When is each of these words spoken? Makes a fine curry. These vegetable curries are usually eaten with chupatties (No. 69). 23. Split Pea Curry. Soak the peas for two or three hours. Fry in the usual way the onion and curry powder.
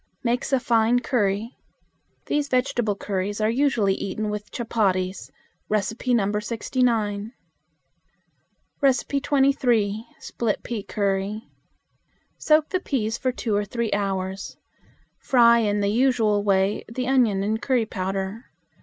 Makes 0.23 0.51
a 0.51 0.59
fine 0.59 1.01
curry. 1.01 1.55
These 2.25 2.47
vegetable 2.47 2.95
curries 2.95 3.39
are 3.39 3.51
usually 3.51 3.93
eaten 3.93 4.31
with 4.31 4.49
chupatties 4.49 5.29
(No. 5.69 5.79
69). 6.39 7.33
23. 8.81 10.05
Split 10.19 10.63
Pea 10.63 10.81
Curry. 10.81 11.43
Soak 12.39 12.69
the 12.69 12.79
peas 12.79 13.19
for 13.19 13.31
two 13.31 13.55
or 13.55 13.63
three 13.63 13.91
hours. 13.93 14.57
Fry 15.19 15.59
in 15.59 15.81
the 15.81 15.91
usual 15.91 16.41
way 16.43 16.83
the 16.91 17.07
onion 17.07 17.43
and 17.43 17.61
curry 17.61 17.85
powder. 17.85 18.45